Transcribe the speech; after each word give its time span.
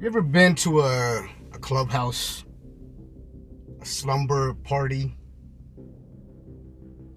You 0.00 0.06
ever 0.06 0.22
been 0.22 0.54
to 0.54 0.80
a, 0.80 1.28
a 1.52 1.58
clubhouse, 1.58 2.46
a 3.82 3.84
slumber 3.84 4.54
party, 4.54 5.14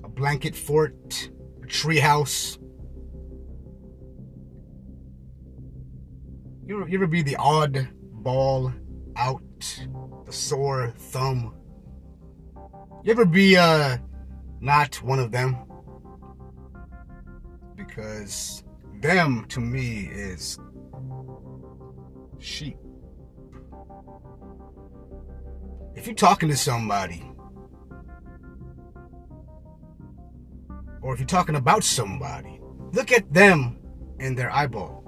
a 0.04 0.10
blanket 0.10 0.54
fort, 0.54 1.30
a 1.64 1.66
treehouse? 1.66 2.58
You 6.66 6.86
you 6.86 6.96
ever 6.96 7.08
be 7.08 7.22
the 7.22 7.38
odd 7.38 7.88
ball 8.12 8.74
out, 9.16 9.42
the 10.26 10.34
sore 10.34 10.94
thumb? 10.98 11.56
You 13.06 13.14
ever 13.14 13.24
be 13.24 13.56
uh 13.56 13.98
not 14.60 15.02
one 15.02 15.20
of 15.20 15.32
them? 15.32 15.56
Because 17.78 18.62
them 19.00 19.46
to 19.48 19.62
me 19.62 20.10
is 20.12 20.60
sheep. 22.44 22.78
If 25.96 26.06
you're 26.08 26.16
talking 26.16 26.50
to 26.50 26.58
somebody, 26.58 27.24
or 31.02 31.14
if 31.14 31.20
you're 31.20 31.28
talking 31.28 31.56
about 31.56 31.84
somebody, 31.84 32.60
look 32.92 33.12
at 33.12 33.32
them 33.34 33.80
in 34.20 34.36
their 34.36 34.52
eyeball. 34.52 35.02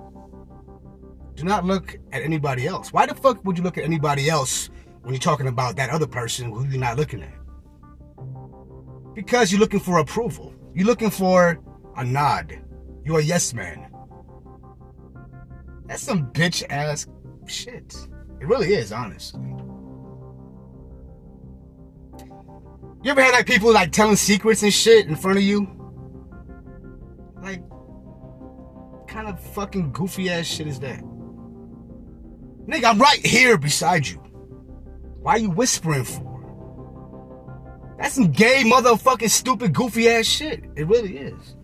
Do 1.35 1.44
not 1.44 1.66
look 1.66 1.98
at 2.11 2.21
anybody 2.21 2.67
else. 2.67 2.94
Why 2.94 3.05
the 3.05 3.16
fuck 3.16 3.44
would 3.44 3.58
you 3.58 3.63
look 3.63 3.77
at 3.77 3.83
anybody 3.83 4.30
else 4.30 4.70
when 5.02 5.13
you're 5.13 5.20
talking 5.20 5.47
about 5.47 5.75
that 5.75 5.89
other 5.89 6.08
person 6.08 6.52
who 6.52 6.66
you're 6.66 6.80
not 6.80 6.97
looking 6.97 7.23
at? 7.23 7.33
Because 9.13 9.52
you're 9.52 9.59
looking 9.59 9.80
for 9.80 9.99
approval. 9.99 10.53
You're 10.73 10.88
looking 10.88 11.09
for 11.09 11.59
a 11.97 12.05
nod. 12.05 12.58
You're 13.03 13.20
a 13.20 13.23
yes 13.23 13.53
man. 13.53 13.89
That's 15.88 16.02
some 16.02 16.31
bitch 16.31 16.64
ass 16.70 17.08
shit. 17.48 17.96
It 18.40 18.48
really 18.48 18.74
is, 18.74 18.92
honestly. 18.92 19.42
You 23.04 23.12
ever 23.12 23.22
had 23.22 23.34
like 23.34 23.46
people 23.46 23.72
like 23.72 23.92
telling 23.92 24.16
secrets 24.16 24.64
and 24.64 24.74
shit 24.74 25.08
in 25.08 25.16
front 25.16 25.38
of 25.38 25.44
you? 25.44 25.68
Like, 27.42 27.62
kind 29.08 29.28
of 29.28 29.40
fucking 29.54 29.92
goofy 29.92 30.30
ass 30.30 30.46
shit 30.48 30.68
is 30.68 30.80
that? 30.80 31.04
Nigga, 32.68 32.86
I'm 32.86 33.00
right 33.00 33.23
here 33.23 33.58
beside 33.58 34.08
you. 34.08 34.18
Why 35.22 35.34
are 35.34 35.40
you 35.40 35.52
whispering 35.52 36.04
for? 36.04 37.96
That's 38.00 38.16
some 38.16 38.32
gay 38.32 38.64
motherfucking 38.66 39.30
stupid 39.30 39.73
goofy 39.73 40.10
ass 40.10 40.26
shit. 40.26 40.64
It 40.76 40.88
really 40.88 41.18
is. 41.18 41.56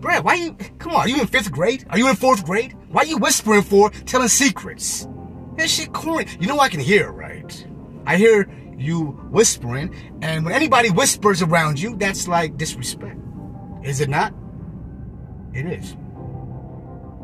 Brad, 0.00 0.24
why 0.24 0.34
you 0.34 0.54
come 0.78 0.92
on, 0.92 1.00
are 1.02 1.08
you 1.08 1.20
in 1.20 1.26
fifth 1.26 1.52
grade? 1.52 1.84
Are 1.90 1.98
you 1.98 2.08
in 2.08 2.16
fourth 2.16 2.44
grade? 2.44 2.74
Why 2.88 3.02
you 3.02 3.18
whispering 3.18 3.62
for 3.62 3.90
telling 3.90 4.28
secrets? 4.28 5.06
That 5.56 5.68
shit 5.68 5.92
corny. 5.92 6.26
You 6.40 6.46
know 6.46 6.58
I 6.58 6.70
can 6.70 6.80
hear, 6.80 7.12
right? 7.12 7.66
I 8.06 8.16
hear 8.16 8.50
you 8.78 9.08
whispering, 9.30 9.94
and 10.22 10.44
when 10.44 10.54
anybody 10.54 10.88
whispers 10.88 11.42
around 11.42 11.78
you, 11.78 11.96
that's 11.96 12.26
like 12.26 12.56
disrespect. 12.56 13.20
Is 13.82 14.00
it 14.00 14.08
not? 14.08 14.32
It 15.52 15.66
is. 15.66 15.96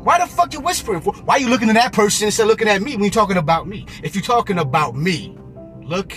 Why 0.07 0.19
the 0.19 0.27
fuck 0.27 0.53
you 0.53 0.61
whispering 0.61 1.01
for? 1.01 1.13
Why 1.13 1.37
you 1.37 1.49
looking 1.49 1.69
at 1.69 1.75
that 1.75 1.93
person 1.93 2.27
instead 2.27 2.43
of 2.43 2.49
looking 2.49 2.67
at 2.67 2.81
me 2.81 2.93
when 2.93 3.03
you're 3.03 3.11
talking 3.11 3.37
about 3.37 3.67
me? 3.67 3.87
If 4.03 4.15
you're 4.15 4.23
talking 4.23 4.59
about 4.59 4.95
me, 4.95 5.35
look 5.81 6.13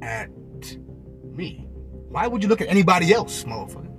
at 0.00 0.30
me. 1.24 1.66
Why 2.08 2.28
would 2.28 2.42
you 2.42 2.48
look 2.48 2.60
at 2.60 2.68
anybody 2.68 3.12
else, 3.12 3.42
motherfucker? 3.44 3.95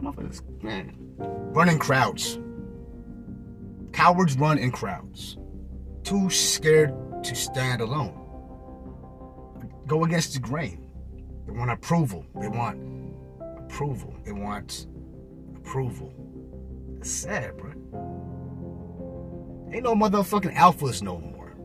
Motherfuckers, 0.00 0.62
man. 0.62 0.94
Run 1.18 1.68
in 1.68 1.78
crowds. 1.78 2.38
Cowards 3.92 4.36
run 4.36 4.58
in 4.58 4.70
crowds. 4.70 5.36
Too 6.04 6.30
scared 6.30 6.94
to 7.24 7.34
stand 7.34 7.80
alone. 7.80 8.14
Go 9.86 10.04
against 10.04 10.34
the 10.34 10.40
grain. 10.40 10.90
They 11.46 11.52
want 11.52 11.70
approval. 11.70 12.24
They 12.40 12.48
want 12.48 12.78
approval. 13.66 14.14
They 14.24 14.32
want 14.32 14.86
approval. 15.56 16.12
It's 16.98 17.10
sad, 17.10 17.56
bro. 17.56 17.70
Ain't 19.72 19.84
no 19.84 19.94
motherfucking 19.94 20.54
alphas 20.54 21.02
no 21.02 21.18
more. 21.18 21.56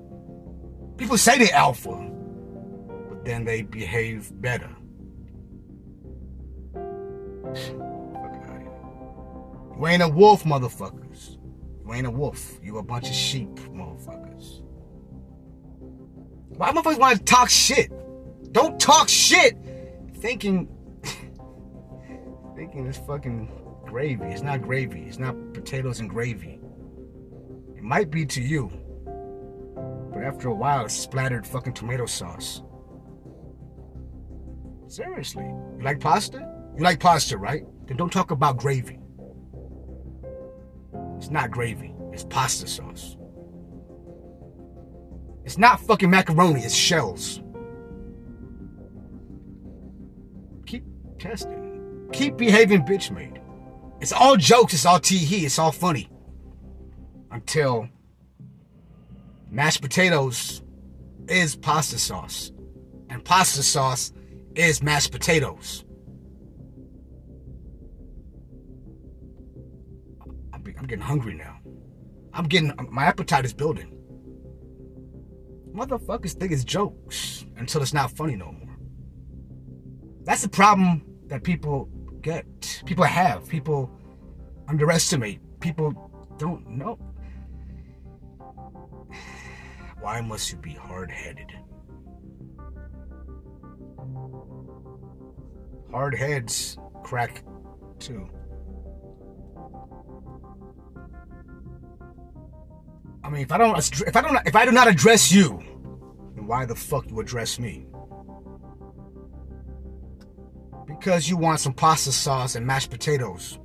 People 0.97 1.17
say 1.17 1.37
they 1.37 1.51
alpha, 1.51 2.11
but 3.09 3.25
then 3.25 3.45
they 3.45 3.61
behave 3.61 4.31
better. 4.41 4.69
You 9.83 9.89
ain't 9.89 10.01
a 10.01 10.07
wolf, 10.07 10.45
motherfuckers. 10.45 11.37
You 11.85 11.93
ain't 11.93 12.07
a 12.07 12.09
wolf. 12.09 12.57
You 12.63 12.77
a 12.77 12.83
bunch 12.83 13.09
of 13.09 13.13
sheep, 13.13 13.49
motherfuckers. 13.69 14.61
Why 16.55 16.71
motherfuckers 16.71 16.99
want 16.99 17.17
to 17.17 17.23
talk 17.25 17.49
shit? 17.49 17.91
Don't 18.53 18.79
talk 18.79 19.09
shit 19.09 19.57
thinking 20.19 20.69
thinking 22.55 22.87
it's 22.87 22.97
fucking 22.99 23.51
gravy. 23.85 24.23
It's 24.27 24.41
not 24.41 24.61
gravy. 24.61 25.01
It's 25.01 25.19
not 25.19 25.35
potatoes 25.53 25.99
and 25.99 26.09
gravy. 26.09 26.61
It 27.75 27.83
might 27.83 28.09
be 28.09 28.25
to 28.27 28.41
you. 28.41 28.71
But 30.13 30.23
after 30.23 30.47
a 30.47 30.55
while 30.55 30.85
it's 30.85 30.93
splattered 30.93 31.45
fucking 31.45 31.73
tomato 31.73 32.05
sauce. 32.05 32.61
Seriously. 34.87 35.43
You 35.43 35.83
like 35.83 35.99
pasta? 35.99 36.37
You 36.77 36.85
like 36.85 37.01
pasta, 37.01 37.37
right? 37.37 37.65
Then 37.85 37.97
don't 37.97 38.13
talk 38.13 38.31
about 38.31 38.55
gravy. 38.55 39.01
It's 41.23 41.31
not 41.31 41.51
gravy. 41.51 41.95
It's 42.11 42.25
pasta 42.25 42.67
sauce. 42.67 43.15
It's 45.45 45.57
not 45.57 45.79
fucking 45.79 46.09
macaroni, 46.09 46.59
it's 46.59 46.75
shells. 46.75 47.41
Keep 50.65 50.83
testing. 51.19 52.09
Keep 52.11 52.35
behaving 52.35 52.81
bitch 52.81 53.09
made. 53.09 53.39
It's 54.01 54.11
all 54.11 54.35
jokes, 54.35 54.73
it's 54.73 54.85
all 54.85 54.99
tee 54.99 55.45
it's 55.45 55.57
all 55.57 55.71
funny. 55.71 56.09
Until 57.31 57.87
mashed 59.49 59.81
potatoes 59.81 60.61
is 61.29 61.55
pasta 61.55 61.99
sauce. 61.99 62.51
And 63.09 63.23
pasta 63.23 63.63
sauce 63.63 64.11
is 64.55 64.83
mashed 64.83 65.13
potatoes. 65.13 65.85
I'm, 70.83 70.87
getting 70.89 71.05
hungry 71.05 71.33
now. 71.33 71.59
I'm 72.33 72.43
getting, 72.43 72.73
my 72.91 73.05
appetite 73.05 73.45
is 73.45 73.53
building. 73.53 73.97
Motherfuckers 75.73 76.33
think 76.33 76.51
it's 76.51 76.65
jokes 76.65 77.45
until 77.55 77.81
it's 77.81 77.93
not 77.93 78.11
funny 78.11 78.35
no 78.35 78.51
more. 78.51 78.75
That's 80.25 80.41
the 80.41 80.49
problem 80.49 81.05
that 81.27 81.43
people 81.43 81.89
get, 82.21 82.83
people 82.85 83.05
have, 83.05 83.47
people 83.47 83.97
underestimate, 84.67 85.39
people 85.61 86.35
don't 86.37 86.67
know. 86.67 86.99
Why 90.01 90.19
must 90.19 90.51
you 90.51 90.57
be 90.57 90.73
hard 90.73 91.11
headed? 91.11 91.49
Hard 95.91 96.13
heads 96.13 96.77
crack 97.03 97.45
too. 97.99 98.27
I 103.23 103.29
mean, 103.29 103.41
if 103.41 103.51
I 103.51 103.57
don't, 103.57 103.77
if 103.77 104.15
I 104.15 104.21
don't, 104.21 104.37
if 104.45 104.55
I 104.55 104.65
do 104.65 104.71
not 104.71 104.87
address 104.87 105.31
you, 105.31 105.59
then 106.35 106.45
why 106.45 106.65
the 106.65 106.75
fuck 106.75 107.09
you 107.09 107.19
address 107.19 107.57
me? 107.57 107.85
Because 110.85 111.29
you 111.29 111.37
want 111.37 111.59
some 111.59 111.73
pasta 111.73 112.11
sauce 112.11 112.55
and 112.55 112.67
mashed 112.67 112.89
potatoes 112.91 113.59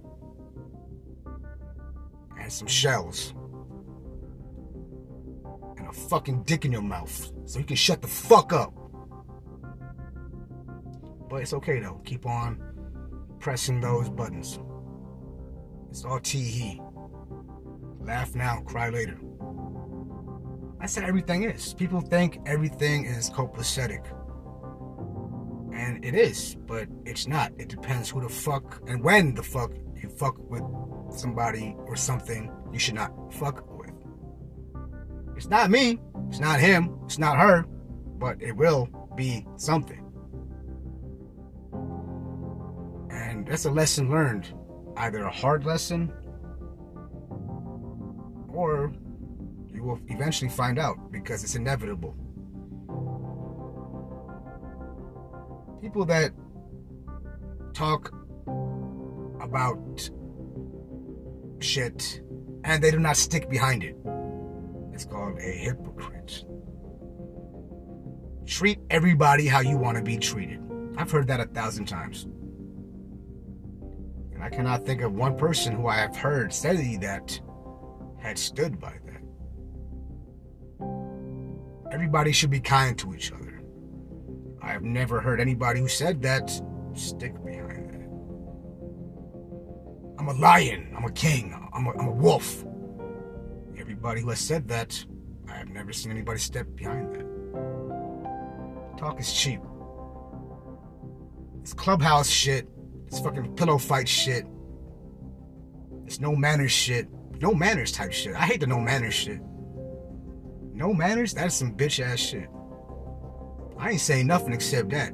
and 2.40 2.52
some 2.52 2.69
shells 2.69 3.34
and 5.76 5.88
a 5.88 5.93
fucking 5.93 6.44
dick 6.44 6.64
in 6.64 6.72
your 6.72 6.82
mouth, 6.82 7.32
so 7.44 7.58
you 7.58 7.64
can 7.64 7.76
shut 7.76 8.00
the 8.00 8.08
fuck 8.08 8.52
up. 8.52 8.72
But 11.28 11.43
it's 11.43 11.52
okay 11.54 11.81
though. 11.81 12.00
Keep 12.04 12.26
on 12.26 12.62
pressing 13.40 13.81
those 13.81 14.08
buttons. 14.08 14.58
It's 15.90 16.04
all 16.04 16.20
tee 16.20 16.43
hee. 16.43 16.81
Laugh 18.00 18.34
now, 18.34 18.61
cry 18.61 18.88
later. 18.88 19.19
That's 20.80 20.92
said 20.92 21.04
everything 21.04 21.42
is. 21.42 21.75
People 21.75 22.00
think 22.00 22.40
everything 22.46 23.04
is 23.04 23.30
copacetic. 23.30 24.06
And 25.75 26.04
it 26.04 26.14
is, 26.14 26.56
but 26.66 26.88
it's 27.04 27.26
not. 27.26 27.52
It 27.58 27.69
depends 27.69 28.10
who 28.10 28.20
the 28.20 28.28
fuck 28.28 28.80
and 28.88 29.02
when 29.02 29.34
the 29.34 29.42
fuck 29.42 29.72
you 29.96 30.08
fuck 30.08 30.36
with 30.50 30.62
somebody 31.10 31.76
or 31.86 31.96
something 31.96 32.50
you 32.72 32.78
should 32.78 32.94
not 32.94 33.12
fuck 33.32 33.64
with. 33.78 33.90
It's 35.36 35.48
not 35.48 35.70
me, 35.70 35.98
it's 36.28 36.40
not 36.40 36.60
him, 36.60 36.98
it's 37.04 37.19
not 37.19 37.38
her, 37.38 37.64
but 38.19 38.40
it 38.42 38.52
will 38.52 38.88
be 39.16 39.46
something. 39.56 40.04
And 43.10 43.46
that's 43.46 43.64
a 43.64 43.70
lesson 43.70 44.10
learned. 44.10 44.52
Either 44.96 45.22
a 45.22 45.30
hard 45.30 45.64
lesson 45.64 46.12
Or 48.58 48.92
will 49.88 50.00
eventually 50.08 50.50
find 50.50 50.79
out 50.79 51.11
because 51.11 51.43
it's 51.43 51.55
inevitable. 51.55 52.14
People 55.81 56.05
that 56.05 56.32
talk 57.73 58.12
about 59.40 60.11
shit 61.61 62.20
and 62.64 62.82
they 62.82 62.90
do 62.90 62.99
not 62.99 63.17
stick 63.17 63.49
behind 63.49 63.82
it. 63.82 63.96
It's 64.93 65.06
called 65.06 65.38
a 65.38 65.50
hypocrite. 65.50 66.44
Treat 68.46 68.79
everybody 68.90 69.46
how 69.46 69.61
you 69.61 69.79
want 69.79 69.96
to 69.96 70.02
be 70.02 70.19
treated. 70.19 70.61
I've 70.96 71.11
heard 71.11 71.29
that 71.29 71.40
a 71.40 71.46
thousand 71.46 71.87
times. 71.87 72.25
And 74.35 74.43
I 74.43 74.50
cannot 74.50 74.85
think 74.85 75.00
of 75.00 75.14
one 75.14 75.37
person 75.37 75.75
who 75.75 75.87
I 75.87 75.96
have 75.96 76.17
heard 76.17 76.52
say 76.52 76.96
that 76.96 77.40
had 78.19 78.38
stood 78.38 78.79
by 78.81 78.93
that. 79.06 79.07
Everybody 81.90 82.32
should 82.32 82.50
be 82.50 82.61
kind 82.61 82.99
to 82.99 83.14
each 83.14 83.32
other. 83.32 83.62
I 84.61 84.73
have 84.73 84.82
never 84.82 85.20
heard 85.20 85.40
anybody 85.40 85.81
who 85.81 85.88
said 85.88 86.20
that 86.23 86.50
stick 86.94 87.32
behind 87.44 87.90
that. 87.90 88.08
I'm 90.19 90.29
a 90.29 90.35
lion. 90.35 90.94
I'm 90.96 91.05
a 91.05 91.12
king. 91.12 91.55
I'm 91.73 91.87
a, 91.87 91.90
I'm 91.93 92.08
a 92.08 92.12
wolf. 92.12 92.64
Everybody 93.79 94.20
who 94.20 94.29
has 94.29 94.40
said 94.40 94.69
that, 94.69 95.02
I 95.49 95.55
have 95.55 95.69
never 95.69 95.93
seen 95.93 96.12
anybody 96.12 96.38
step 96.38 96.67
behind 96.75 97.14
that. 97.14 97.26
Talk 98.99 99.19
is 99.20 99.32
cheap. 99.32 99.61
It's 101.62 101.73
clubhouse 101.73 102.29
shit. 102.29 102.69
It's 103.06 103.20
fucking 103.20 103.55
pillow 103.56 103.79
fight 103.79 104.08
shit. 104.08 104.44
It's 106.06 106.20
no 106.20 106.37
manners 106.37 106.73
shit. 106.73 107.08
No 107.40 107.55
manners 107.55 107.93
type 107.93 108.12
shit. 108.12 108.35
I 108.35 108.44
hate 108.44 108.61
the 108.61 108.67
no 108.67 108.81
manners 108.81 109.14
shit. 109.14 109.40
No 110.78 110.94
manners? 110.94 111.34
That's 111.34 111.56
some 111.56 111.75
bitch 111.75 111.98
ass 111.98 112.20
shit. 112.20 112.48
I 113.76 113.90
ain't 113.90 114.00
saying 114.00 114.28
nothing 114.28 114.52
except 114.52 114.90
that. 114.90 115.12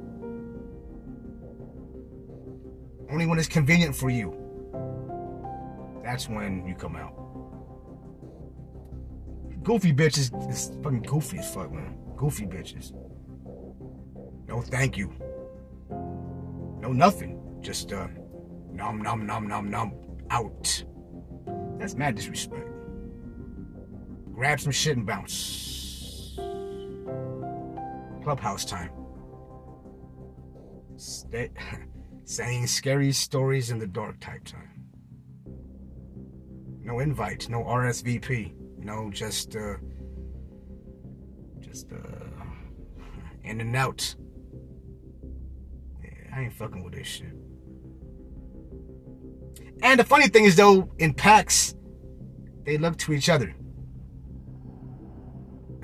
Only 3.09 3.25
when 3.25 3.39
it's 3.39 3.47
convenient 3.47 3.95
for 3.95 4.11
you. 4.11 4.31
That's 6.03 6.29
when 6.29 6.67
you 6.67 6.75
come 6.75 6.95
out. 6.95 7.13
Goofy 9.63 9.91
bitches 9.91 10.29
is 10.51 10.71
fucking 10.83 11.01
goofy 11.01 11.39
as 11.39 11.51
fuck, 11.51 11.71
man. 11.71 11.97
Goofy 12.15 12.45
bitches. 12.45 12.93
No 14.47 14.61
thank 14.61 14.95
you. 14.95 15.11
No 16.79 16.93
nothing. 16.93 17.41
Just 17.61 17.91
uh 17.91 18.07
nom 18.71 19.01
nom 19.01 19.25
nom 19.25 19.47
nom 19.47 19.71
nom 19.71 19.93
out. 20.29 20.83
That's 21.79 21.95
mad 21.95 22.13
disrespect. 22.13 22.69
Grab 24.35 24.59
some 24.59 24.73
shit 24.73 24.97
and 24.97 25.05
bounce. 25.05 26.35
Clubhouse 28.21 28.65
time. 28.65 28.91
Stay, 30.97 31.51
saying 32.25 32.67
scary 32.67 33.13
stories 33.13 33.71
in 33.71 33.79
the 33.79 33.87
dark 33.87 34.19
type 34.19 34.43
time. 34.43 34.83
No 36.81 36.99
invite, 36.99 37.47
no 37.49 37.63
RSVP, 37.63 38.53
no 38.79 39.09
just 39.09 39.55
uh 39.55 39.75
just 41.61 41.91
uh 41.93 41.95
in 43.43 43.61
and 43.61 43.75
out. 43.75 44.15
Yeah, 46.03 46.35
I 46.35 46.41
ain't 46.41 46.53
fucking 46.53 46.83
with 46.83 46.93
this 46.93 47.07
shit. 47.07 47.33
And 49.81 49.99
the 49.99 50.03
funny 50.03 50.27
thing 50.27 50.43
is 50.43 50.57
though, 50.57 50.89
in 50.99 51.13
packs, 51.13 51.73
they 52.65 52.77
look 52.77 52.97
to 52.97 53.13
each 53.13 53.29
other. 53.29 53.55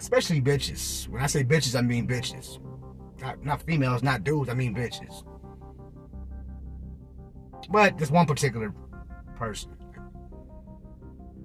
Especially 0.02 0.42
bitches. 0.42 1.08
When 1.08 1.22
I 1.22 1.28
say 1.28 1.44
bitches, 1.44 1.78
I 1.78 1.82
mean 1.82 2.08
bitches. 2.08 2.60
Not, 3.22 3.46
not 3.46 3.62
females, 3.62 4.02
not 4.02 4.24
dudes, 4.24 4.50
I 4.50 4.56
mean 4.56 4.74
bitches. 4.74 5.24
But 7.70 8.00
this 8.00 8.10
one 8.10 8.26
particular 8.26 8.74
person. 9.36 9.70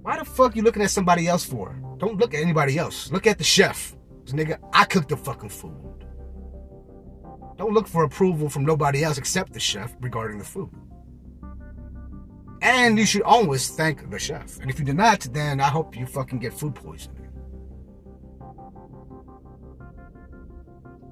Why 0.00 0.18
the 0.18 0.24
fuck 0.24 0.56
you 0.56 0.62
looking 0.62 0.80
at 0.80 0.90
somebody 0.90 1.28
else 1.28 1.44
for? 1.44 1.78
Don't 1.98 2.16
look 2.16 2.32
at 2.32 2.40
anybody 2.40 2.78
else. 2.78 3.12
Look 3.12 3.26
at 3.26 3.36
the 3.36 3.44
chef. 3.44 3.94
This 4.24 4.32
nigga, 4.32 4.58
I 4.72 4.86
cook 4.86 5.06
the 5.06 5.18
fucking 5.18 5.50
food. 5.50 6.06
Don't 7.58 7.74
look 7.74 7.86
for 7.86 8.04
approval 8.04 8.48
from 8.48 8.64
nobody 8.64 9.04
else 9.04 9.18
except 9.18 9.52
the 9.52 9.60
chef 9.60 9.94
regarding 10.00 10.38
the 10.38 10.44
food. 10.44 10.70
And 12.62 12.98
you 12.98 13.04
should 13.04 13.22
always 13.22 13.68
thank 13.68 14.10
the 14.10 14.18
chef. 14.18 14.58
And 14.60 14.70
if 14.70 14.78
you 14.78 14.86
do 14.86 14.94
not, 14.94 15.20
then 15.30 15.60
I 15.60 15.68
hope 15.68 15.94
you 15.94 16.06
fucking 16.06 16.38
get 16.38 16.54
food 16.54 16.74
poisoning. 16.74 17.25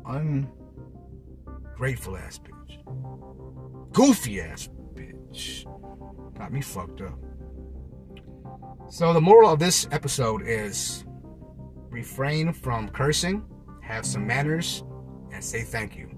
Ungrateful 0.06 2.17
ass 2.17 2.39
bitch. 2.39 3.93
Goofy 3.93 4.41
ass 4.41 4.69
bitch. 4.95 5.65
Got 6.39 6.53
me 6.53 6.61
fucked 6.61 7.01
up. 7.01 7.19
So 8.89 9.12
the 9.12 9.21
moral 9.21 9.51
of 9.51 9.59
this 9.59 9.89
episode 9.91 10.43
is 10.47 11.05
refrain 11.91 12.53
from 12.53 12.89
cursing, 12.91 13.45
have 13.83 14.05
some 14.05 14.27
manners, 14.27 14.85
and 15.33 15.43
say 15.43 15.62
thank 15.62 15.97
you. 15.97 16.13